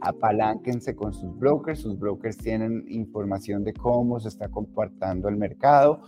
[0.00, 1.82] apalánquense con sus brokers.
[1.82, 6.02] Sus brokers tienen información de cómo se está comportando el mercado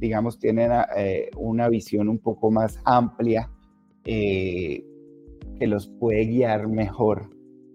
[0.00, 3.50] digamos, tienen eh, una visión un poco más amplia
[4.04, 4.84] eh,
[5.58, 7.30] que los puede guiar mejor,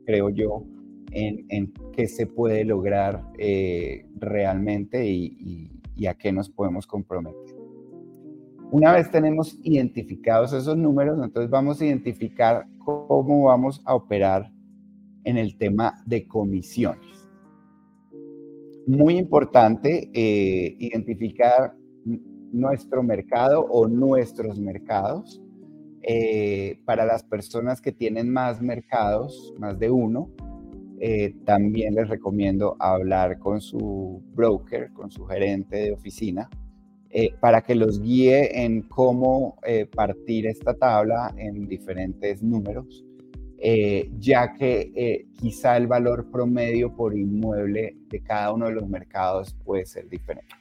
[0.05, 0.63] creo yo,
[1.11, 7.57] en, en qué se puede lograr eh, realmente y, y a qué nos podemos comprometer.
[8.71, 14.51] Una vez tenemos identificados esos números, entonces vamos a identificar cómo vamos a operar
[15.23, 17.27] en el tema de comisiones.
[18.85, 21.78] Muy importante identificar
[22.51, 25.41] nuestro mercado o nuestros mercados.
[26.01, 30.29] Eh, para las personas que tienen más mercados, más de uno,
[30.99, 36.49] eh, también les recomiendo hablar con su broker, con su gerente de oficina,
[37.09, 39.57] eh, para que los guíe en cómo
[39.95, 43.05] partir esta tabla en diferentes números,
[44.19, 49.85] ya que quizá el valor promedio por inmueble de cada uno de los mercados puede
[49.85, 50.58] ser diferente.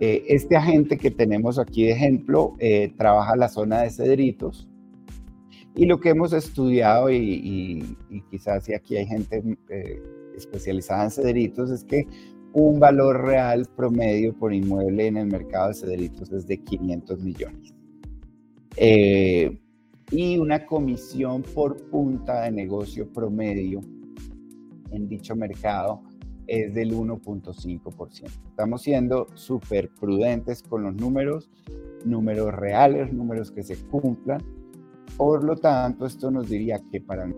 [0.00, 2.54] Este agente que tenemos aquí de ejemplo
[2.96, 4.70] trabaja la zona de Cedritos,
[5.74, 7.96] y lo que hemos estudiado, y,
[8.30, 10.02] quizás si aquí hay gente eh,
[10.36, 12.06] especializada en cederitos, es que
[12.52, 17.74] un valor real promedio por inmueble en el mercado de cederitos es de 500 millones.
[18.76, 19.60] Eh,
[20.10, 23.80] y una comisión por punta de negocio promedio
[24.90, 26.02] en dicho mercado
[26.50, 28.24] es del 1.5%.
[28.48, 31.50] Estamos siendo súper prudentes con los números,
[32.04, 34.42] números reales, números que se cumplan
[35.16, 37.34] por lo tanto, esto nos diría que para el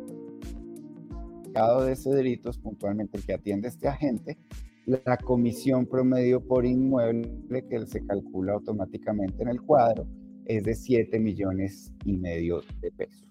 [1.45, 4.39] mercado de cedritos, puntualmente el que atiende este agente,
[4.87, 10.07] la comisión promedio por inmueble que se calcula automáticamente en el cuadro
[10.45, 13.29] es de 7 millones y medio de pesos.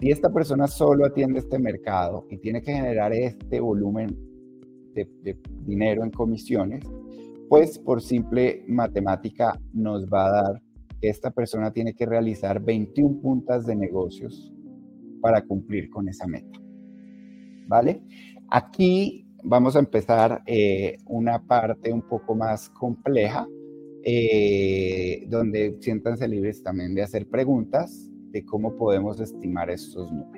[0.00, 4.16] Si esta persona solo atiende este mercado y tiene que generar este volumen
[5.04, 6.84] de, dinero en comisiones,
[7.48, 10.62] pues por simple matemática nos va a dar
[11.00, 14.52] esta persona tiene que realizar 21 puntas de negocios
[15.20, 16.58] para cumplir con esa meta.
[17.66, 18.02] ¿Vale?
[18.50, 23.46] Aquí vamos a empezar eh, una parte un poco más compleja,
[24.02, 30.37] eh, donde siéntanse libres también de hacer preguntas de cómo podemos estimar estos números.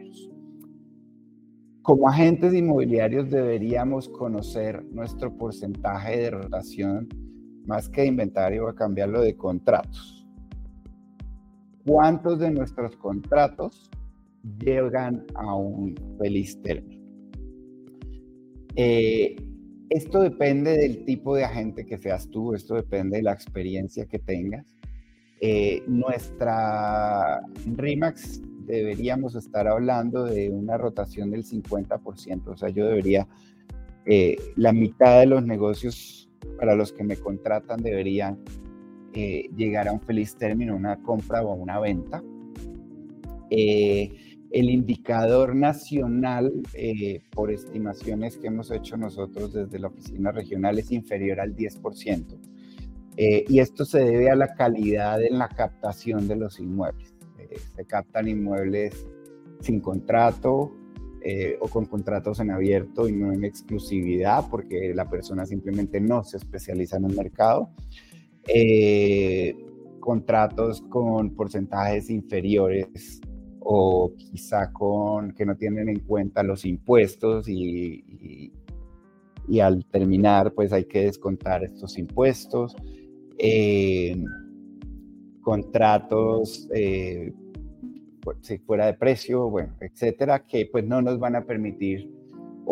[1.82, 7.08] Como agentes inmobiliarios deberíamos conocer nuestro porcentaje de rotación,
[7.66, 10.20] más que de inventario, a cambiarlo de contratos
[11.84, 13.90] cuántos de nuestros contratos
[14.58, 17.00] llegan a un feliz término.
[18.76, 19.36] Eh,
[19.88, 24.18] esto depende del tipo de agente que seas tú, esto depende de la experiencia que
[24.18, 24.66] tengas.
[25.40, 27.40] Eh, nuestra
[27.76, 33.26] RIMAX deberíamos estar hablando de una rotación del 50%, o sea, yo debería,
[34.06, 38.38] eh, la mitad de los negocios para los que me contratan deberían
[39.12, 42.22] eh, llegar a un feliz término, una compra o una venta.
[43.50, 46.52] Eh, el indicador nacional,
[47.30, 52.36] por estimaciones que hemos hecho nosotros desde la oficina regional, es inferior al 10%.
[53.16, 57.19] y esto se debe a la calidad en la captación de los inmuebles.
[57.58, 59.06] Se captan inmuebles
[59.60, 60.76] sin contrato,
[61.60, 66.38] o con contratos en abierto y no en exclusividad, porque la persona simplemente no se
[66.38, 67.70] especializa en el mercado.
[68.46, 69.54] Eh,
[70.00, 73.20] contratos con porcentajes inferiores
[73.60, 78.50] o quizá con que no tienen en cuenta los impuestos y,
[79.46, 82.74] y, al terminar pues hay que descontar estos impuestos.
[83.38, 84.16] Eh,
[85.40, 87.32] contratos eh,
[88.42, 92.08] si fuera de precio, bueno, etcétera, que pues no nos van a permitir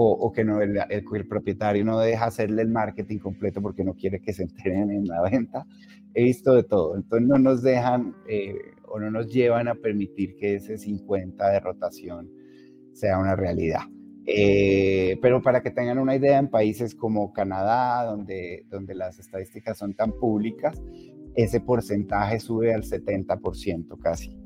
[0.00, 4.20] o, que no, el, el, propietario no deja hacerle el marketing completo porque no quiere
[4.20, 5.66] que se enteren en la venta.
[6.14, 6.94] He visto de todo.
[6.94, 8.54] Entonces no nos dejan eh,
[8.86, 12.30] o no nos llevan a permitir que ese 50 de rotación
[12.92, 13.80] sea una realidad.
[14.24, 19.78] Eh, pero para que tengan una idea, en países como Canadá, donde, donde las estadísticas
[19.78, 20.80] son tan públicas,
[21.38, 24.36] ese porcentaje sube al 70% casi.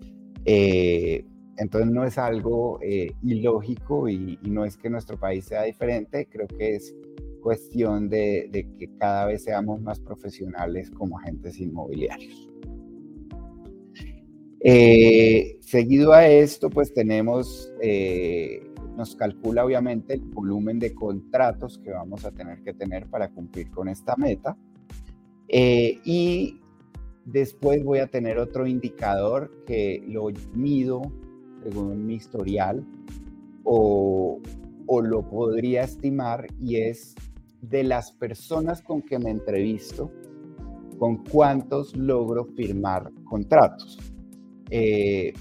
[0.45, 1.25] Eh,
[1.57, 6.47] entonces no es algo eh, ilógico y, no es que nuestro país sea diferente, creo
[6.47, 6.95] que es
[7.41, 12.51] cuestión de, que cada vez seamos más profesionales como agentes inmobiliarios.
[14.61, 21.91] Eh, seguido a esto, pues tenemos, eh, nos calcula obviamente el volumen de contratos que
[21.91, 24.59] vamos a tener que tener para cumplir con esta meta.
[25.49, 26.62] y
[27.25, 31.03] después voy a tener otro indicador que lo mido
[31.63, 32.85] según mi historial,
[33.65, 34.41] o,
[35.03, 37.15] lo podría estimar y es
[37.63, 40.11] de las personas con que me entrevisto,
[40.99, 43.99] con cuántos logro firmar contratos.
[44.69, 45.33] Eh,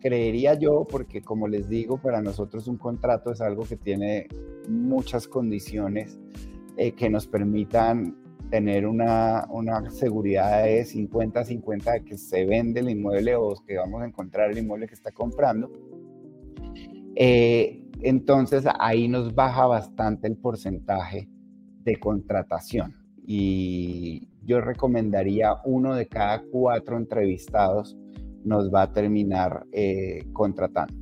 [0.00, 4.28] creería yo, porque como les digo, para nosotros un contrato es algo que tiene
[4.68, 6.20] muchas condiciones
[6.76, 8.16] eh, que nos permitan
[8.50, 14.02] tener una, una seguridad de 50-50 de que se vende el inmueble o que vamos
[14.02, 15.70] a encontrar el inmueble que está comprando.
[17.14, 21.28] Eh, entonces ahí nos baja bastante el porcentaje
[21.82, 22.94] de contratación
[23.26, 27.96] y yo recomendaría uno de cada cuatro entrevistados
[28.44, 30.94] nos va a terminar eh, contratando.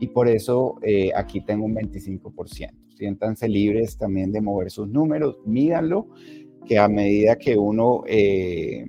[0.00, 2.70] y por eso eh, aquí tengo un 25%.
[2.96, 6.08] Siéntanse libres también de mover sus números, mídanlo,
[6.66, 8.86] que a medida que uno eh,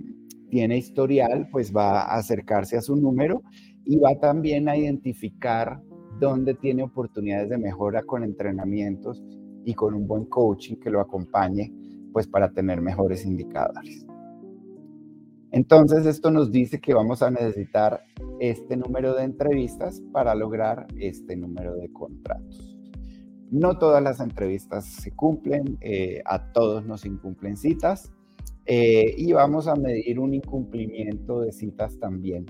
[0.50, 3.42] tiene historial, pues va a acercarse a su número
[3.86, 5.82] y va también a identificar
[6.20, 9.24] dónde tiene oportunidades de mejora con entrenamientos
[9.66, 11.74] y con un buen coaching que lo acompañe,
[12.12, 14.06] pues para tener mejores indicadores.
[15.52, 18.04] Entonces, esto nos dice que vamos a necesitar
[18.40, 22.73] este número de entrevistas para lograr este número de contratos.
[23.54, 28.12] No todas las entrevistas se cumplen, eh, a todos nos incumplen citas
[28.66, 32.48] eh, y vamos a medir un incumplimiento de citas también,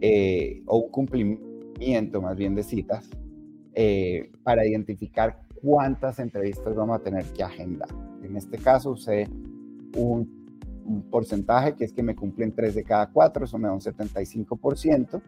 [0.00, 3.10] eh, o un cumplimiento más bien de citas,
[4.42, 7.90] para identificar cuántas entrevistas vamos a tener que agendar.
[8.22, 9.28] En este caso usé
[9.94, 13.80] un porcentaje que es que me cumplen 3 de cada 4, eso me da un
[13.80, 15.20] 75%.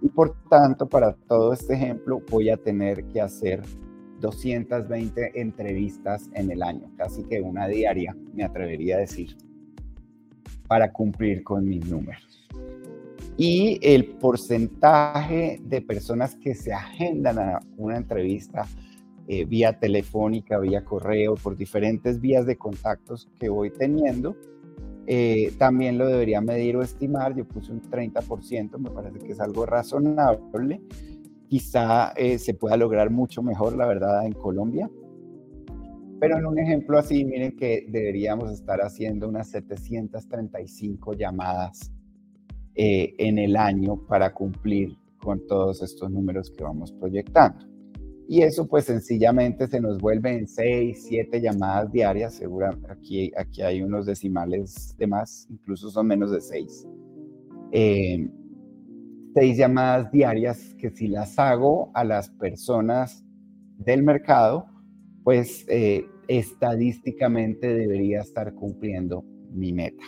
[0.00, 3.62] Y por tanto, para todo este ejemplo, voy a tener que hacer
[4.24, 9.36] 220 entrevistas en el año, casi que una diaria, me atrevería a decir,
[10.66, 12.48] para cumplir con mis números.
[13.36, 18.66] Y el porcentaje de personas que se agendan a una entrevista
[19.28, 24.36] eh, vía telefónica, vía correo, por diferentes vías de contactos que voy teniendo,
[25.06, 27.36] eh, también lo debería medir o estimar.
[27.36, 30.80] Yo puse un 30%, me parece que es algo razonable.
[31.54, 34.90] Quizá eh, se pueda lograr mucho mejor, la verdad, en Colombia.
[36.18, 41.92] Pero en un ejemplo así, miren que deberíamos estar haciendo unas 735 llamadas
[42.74, 47.64] eh, en el año para cumplir con todos estos números que vamos proyectando.
[48.26, 52.34] Y eso pues sencillamente se nos vuelve en 6, 7 llamadas diarias.
[52.34, 56.88] Segura, aquí, aquí hay unos decimales de más, incluso son menos de 6.
[57.70, 58.28] Eh,
[59.34, 63.24] seis llamadas diarias que si las hago a las personas
[63.78, 64.66] del mercado,
[65.24, 70.04] pues eh, estadísticamente debería estar cumpliendo mi meta.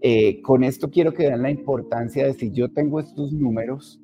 [0.00, 4.00] Eh, con esto quiero que vean la importancia de si yo tengo estos números,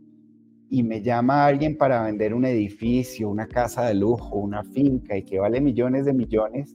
[0.73, 5.23] y me llama alguien para vender un edificio, una casa de lujo, una finca y
[5.23, 6.75] que vale millones de millones,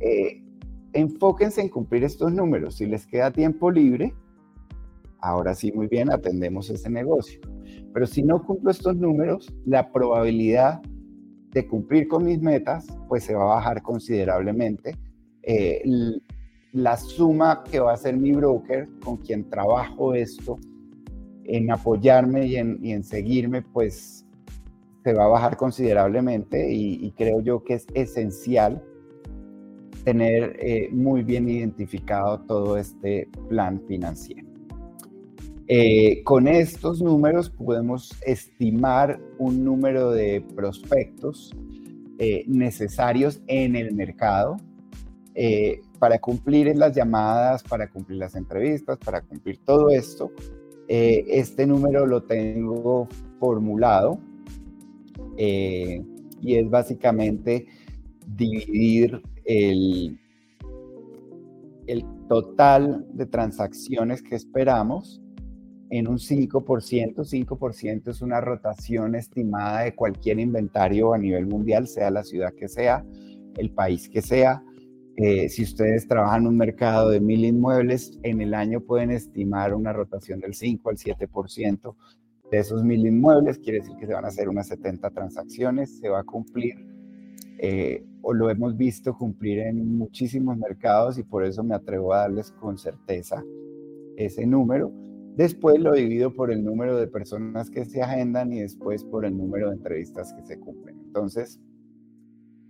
[0.00, 0.42] eh,
[0.92, 2.74] enfóquense en cumplir estos números.
[2.74, 4.12] Si les queda tiempo libre,
[5.26, 7.40] ahora sí, muy bien, atendemos ese negocio.
[7.92, 10.80] Pero si no cumplo estos números, la probabilidad
[11.52, 14.96] de cumplir con mis metas, pues se va a bajar considerablemente.
[15.42, 15.82] Eh,
[16.72, 20.58] la suma que va a ser mi broker, con quien trabajo esto,
[21.44, 24.26] en apoyarme y en, seguirme, pues
[25.04, 28.82] se va a bajar considerablemente y, creo yo que es esencial
[30.04, 34.45] tener eh, muy bien identificado todo este plan financiero.
[35.68, 41.52] Eh, con estos números podemos estimar un número de prospectos
[42.18, 44.56] eh, necesarios en el mercado
[45.98, 50.32] para cumplir las llamadas, para cumplir las entrevistas, para cumplir todo esto.
[50.88, 53.08] Eh, este número lo tengo
[53.40, 54.20] formulado
[55.36, 56.00] eh,
[56.40, 57.66] y es básicamente
[58.36, 60.20] dividir el,
[61.88, 65.20] el total de transacciones que esperamos
[65.90, 67.24] en un 5%.
[67.24, 72.68] 5% es una rotación estimada de cualquier inventario a nivel mundial, sea la ciudad que
[72.68, 73.04] sea,
[73.56, 74.62] el país que sea.
[75.16, 79.92] Eh, si ustedes trabajan un mercado de mil inmuebles, en el año pueden estimar una
[79.92, 81.94] rotación del 5 al 7%
[82.50, 83.58] de esos mil inmuebles.
[83.58, 86.74] Quiere decir que se van a hacer unas 70 transacciones, se va a cumplir.
[87.58, 92.18] Eh, o lo hemos visto cumplir en muchísimos mercados y por eso me atrevo a
[92.18, 93.42] darles con certeza
[94.16, 94.92] ese número.
[95.36, 99.36] Después lo divido por el número de personas que se agendan y después por el
[99.36, 100.98] número de entrevistas que se cumplen.
[101.04, 101.60] Entonces,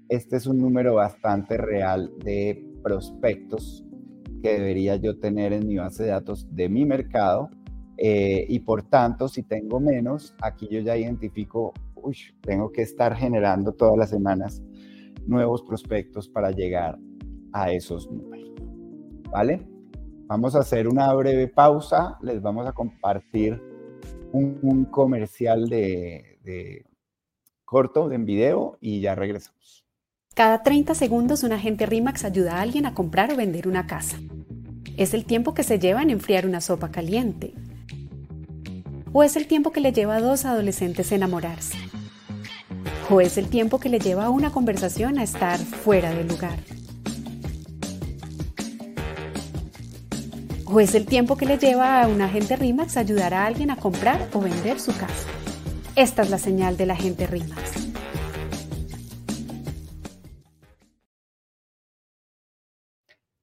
[0.09, 3.85] este es un número bastante real de prospectos
[4.43, 7.51] que debería yo tener en mi base de datos de mi mercado.
[7.99, 13.15] Eh, y por tanto, si tengo menos, aquí yo ya identifico, uy, tengo que estar
[13.15, 14.61] generando todas las semanas
[15.25, 16.99] nuevos prospectos para llegar
[17.53, 18.53] a esos números.
[19.31, 19.76] ¿Vale?
[20.29, 22.19] Vamos a hacer una breve pausa.
[22.21, 23.63] Les vamos a compartir
[24.33, 26.85] un, comercial de, de
[27.65, 29.85] corto, en video, y ya regresamos.
[30.35, 34.19] Cada 30 segundos un agente RIMAX ayuda a alguien a comprar o vender una casa.
[34.97, 37.55] Es el tiempo que se lleva en enfriar una sopa caliente.
[39.13, 41.79] O es el tiempo que le lleva a dos adolescentes enamorarse.
[43.09, 46.59] O es el tiempo que le lleva a una conversación a estar fuera del lugar.
[50.69, 53.77] O es el tiempo que le lleva a un agente RIMAX ayudar a alguien a
[53.77, 55.29] comprar o vender su casa.
[55.95, 57.93] Esta es la señal de la gente RIMAX.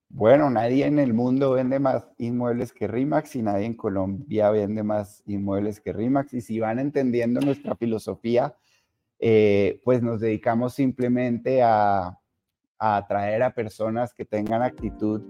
[0.09, 4.84] Bueno, nadie en el mundo vende más inmuebles que RIMAX y nadie en Colombia vende
[4.84, 6.34] más inmuebles que RIMAX.
[6.34, 8.53] Y si van entendiendo nuestra filosofía,
[9.19, 12.19] eh, pues nos dedicamos simplemente a
[12.78, 15.21] atraer a personas que tengan actitud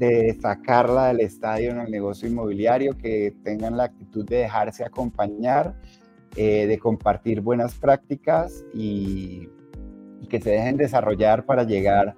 [0.00, 5.78] de sacarla del estadio en el negocio inmobiliario, que tengan la actitud de dejarse acompañar,
[6.36, 9.48] eh, de compartir buenas prácticas y,
[10.30, 12.16] que se dejen desarrollar para llegar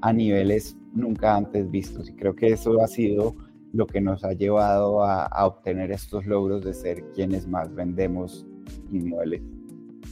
[0.00, 2.08] a niveles nunca antes vistos.
[2.10, 3.36] Y creo que eso ha sido
[3.72, 8.44] lo que nos ha llevado a, a obtener estos logros de ser quienes más vendemos
[8.90, 9.42] inmuebles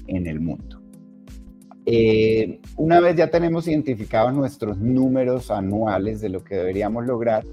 [0.07, 0.80] en el mundo.
[1.87, 7.45] Eh, una vez ya tenemos identificados nuestros números anuales de lo que deberíamos lograr,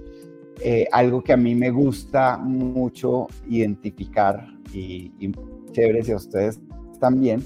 [0.64, 5.32] eh, algo que a mí me gusta mucho identificar y, y
[5.72, 6.60] chévere si a ustedes
[7.00, 7.42] también,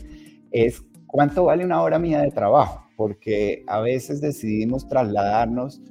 [0.52, 5.82] es cuánto vale una hora mía de trabajo, porque a veces decidimos trasladarnos,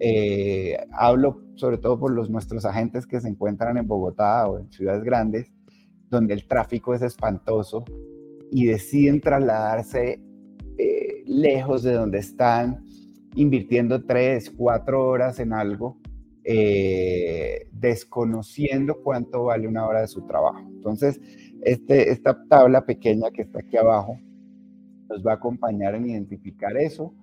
[0.00, 4.70] eh, hablo sobre todo por los, nuestros agentes que se encuentran en Bogotá o en
[4.72, 5.52] ciudades grandes,
[6.10, 7.84] donde el tráfico es espantoso
[8.50, 10.20] y deciden trasladarse
[11.26, 12.84] lejos de donde están,
[13.34, 15.98] invirtiendo tres, cuatro horas en algo,
[16.44, 20.60] eh, desconociendo cuánto vale una hora de su trabajo.
[20.68, 21.20] Entonces,
[21.62, 24.18] este, esta tabla pequeña que está aquí abajo
[25.08, 27.14] nos va a acompañar en identificar eso.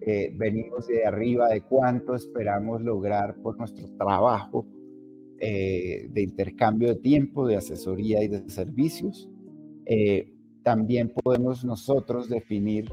[0.00, 4.66] Eh, venimos de arriba de cuánto esperamos lograr por nuestro trabajo
[5.38, 9.28] de intercambio de tiempo, de asesoría y de servicios
[10.62, 12.92] también podemos nosotros definir,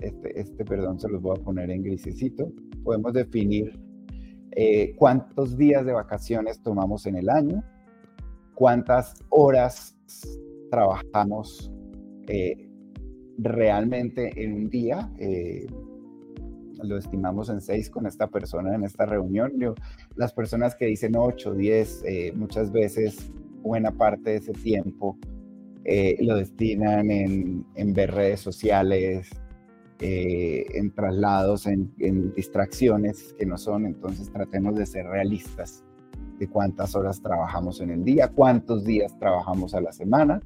[0.00, 2.52] este, este perdón se los voy a poner en grisecito,
[2.84, 3.78] podemos definir
[4.52, 7.62] eh, cuántos días de vacaciones tomamos en el año,
[8.54, 9.96] cuántas horas
[10.70, 11.70] trabajamos
[12.28, 12.68] eh,
[13.38, 15.10] realmente en un día.
[15.18, 15.66] Eh,
[16.82, 19.52] lo estimamos en seis con esta persona en esta reunión.
[20.14, 23.32] las personas que dicen ocho, diez, muchas veces
[23.62, 25.18] buena parte de ese tiempo
[25.88, 29.30] eh, lo destinan en, ver redes sociales,
[29.98, 35.84] eh, en traslados, en, distracciones que no son, entonces tratemos de ser realistas
[36.38, 40.42] de cuántas horas trabajamos en el día, cuántos días trabajamos a la semana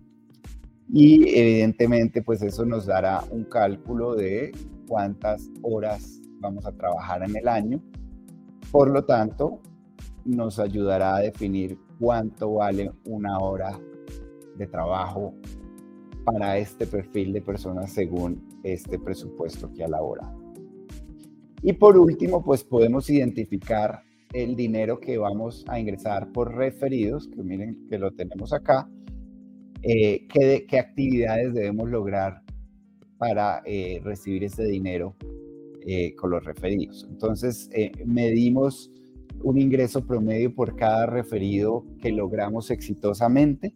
[0.88, 4.52] y evidentemente pues eso nos dará un cálculo de
[4.86, 7.80] cuántas horas vamos a trabajar en el año.
[8.70, 9.60] Por lo tanto,
[10.24, 13.78] nos ayudará a definir cuánto vale una hora
[14.56, 15.34] de trabajo
[16.24, 20.32] para este perfil de personas según este presupuesto que elabora.
[21.62, 24.02] Y por último, pues podemos identificar
[24.32, 28.88] el dinero que vamos a ingresar por referidos, que miren que lo tenemos acá,
[29.82, 32.42] eh, qué, actividades debemos lograr
[33.18, 35.16] para eh, recibir ese dinero
[35.86, 37.06] eh, con los referidos.
[37.10, 37.70] Entonces,
[38.04, 38.90] medimos
[39.42, 43.74] un ingreso promedio por cada referido que logramos exitosamente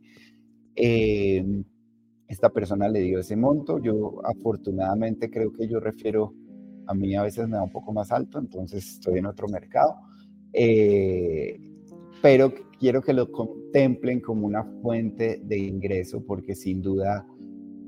[2.28, 3.78] esta persona le dio ese monto.
[3.78, 6.34] Yo afortunadamente creo que yo refiero,
[6.86, 9.94] a mí a veces me da un poco más alto, entonces estoy en otro mercado.
[10.52, 11.58] Eh,
[12.22, 17.26] pero quiero que lo contemplen como una fuente de ingreso porque sin duda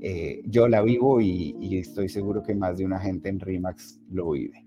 [0.00, 4.30] eh, yo la vivo y, estoy seguro que más de una gente en RIMAX lo
[4.30, 4.64] vive.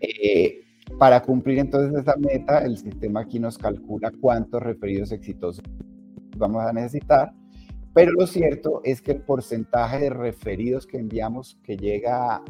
[0.00, 0.60] Eh,
[0.98, 5.64] para cumplir entonces esa meta, el sistema aquí nos calcula cuántos referidos exitosos
[6.36, 7.32] vamos a necesitar,
[7.94, 12.42] pero lo cierto es que el porcentaje de referidos que enviamos que llega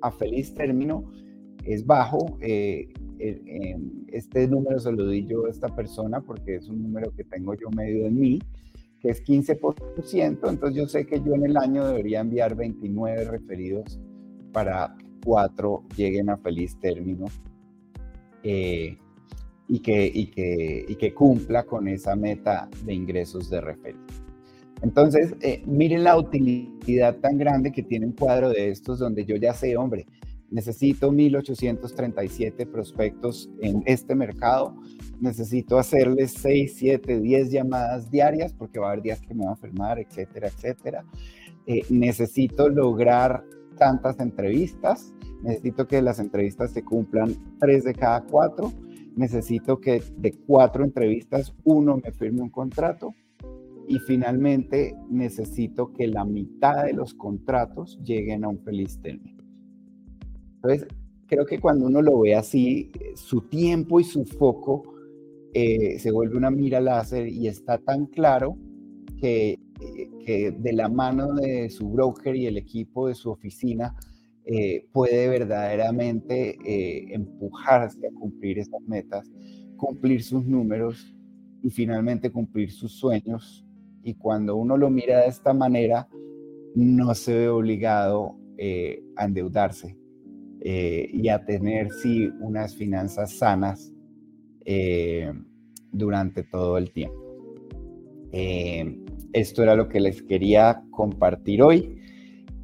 [0.00, 1.12] a, feliz término
[1.64, 2.38] es bajo.
[2.40, 2.88] Eh,
[4.08, 7.54] este número se lo di yo a esta persona porque es un número que tengo
[7.54, 8.38] yo medio en mí,
[9.00, 14.00] que es 15%, entonces yo sé que yo en el año debería enviar 29 referidos
[14.52, 17.26] para cuatro lleguen a feliz término.
[18.44, 18.98] Eh,
[19.68, 24.21] y que, y que, cumpla con esa meta de ingresos de referido.
[24.82, 29.36] Entonces, eh, miren la utilidad tan grande que tiene un cuadro de estos donde yo
[29.36, 30.06] ya sé, hombre,
[30.50, 34.74] necesito 1837 prospectos en este mercado,
[35.20, 39.50] necesito hacerles 6, 7, 10 llamadas diarias porque va a haber días que me van
[39.50, 41.04] a enfermar, etcétera, etcétera.
[41.66, 43.44] Eh, necesito lograr
[43.78, 48.72] tantas entrevistas, necesito que las entrevistas se cumplan 3 de cada 4
[49.16, 53.14] necesito que de cuatro entrevistas uno me firme un contrato
[53.88, 59.42] y finalmente necesito que la mitad de los contratos lleguen a un feliz término.
[60.56, 60.86] Entonces,
[61.26, 64.82] creo que cuando uno lo ve así, su tiempo y su foco
[65.54, 68.56] eh, se vuelve una mira láser y está tan claro
[69.20, 69.58] que,
[70.24, 73.94] que de la mano de su broker y el equipo de su oficina
[74.44, 79.30] eh, puede verdaderamente eh, empujarse a cumplir esas metas,
[79.76, 81.14] cumplir sus números
[81.62, 83.64] y finalmente cumplir sus sueños.
[84.02, 86.08] Y cuando uno lo mira de esta manera,
[86.74, 89.96] no se ve obligado eh, a endeudarse
[90.64, 93.92] y a tener, sí, unas finanzas sanas
[95.90, 97.20] durante todo el tiempo.
[99.32, 101.98] esto era lo que les quería compartir hoy.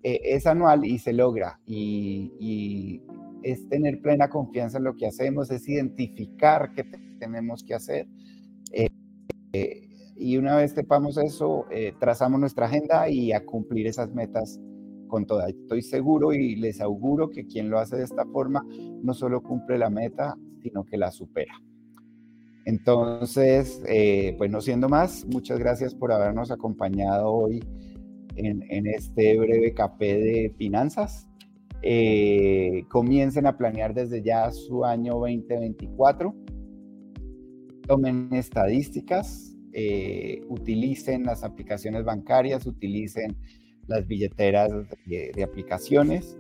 [0.03, 1.59] Eh, es anual y se logra.
[1.65, 3.01] y,
[3.43, 6.83] es tener plena confianza en lo que hacemos, es identificar qué
[7.19, 8.07] tenemos que hacer.
[8.71, 8.89] Eh,
[10.15, 11.65] y una vez sepamos eso,
[11.99, 14.59] trazamos nuestra agenda y a cumplir esas metas
[15.07, 15.49] con todas.
[15.49, 18.65] Estoy seguro y les auguro que quien lo hace de esta forma
[19.03, 21.53] no solo cumple la meta, sino que la supera.
[22.65, 23.83] Entonces,
[24.37, 27.61] pues no siendo más, muchas gracias por habernos acompañado hoy
[28.37, 31.27] en, este breve café de finanzas.
[31.81, 36.35] Eh, comiencen a planear desde ya su año 2024.
[37.87, 43.37] Tomen estadísticas, eh, utilicen las aplicaciones bancarias, utilicen
[43.87, 44.71] las billeteras
[45.05, 46.37] de, aplicaciones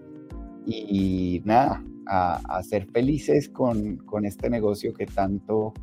[0.65, 5.73] y, nada, a, ser felices con, este negocio que tanto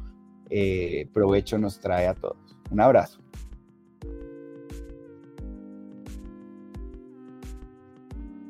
[0.50, 2.56] eh, provecho nos trae a todos.
[2.70, 3.21] Un abrazo.